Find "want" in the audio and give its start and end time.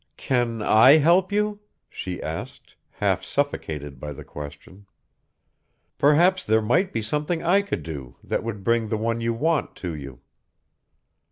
9.35-9.75